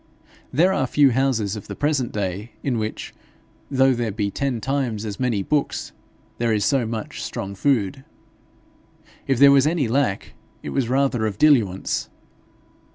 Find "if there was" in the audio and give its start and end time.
9.27-9.67